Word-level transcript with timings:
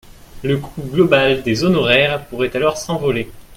Le 0.43 0.57
coût 0.57 0.81
global 0.81 1.43
des 1.43 1.63
honoraire 1.63 2.25
pourrait 2.25 2.55
alors 2.55 2.75
s’envoler. 2.75 3.31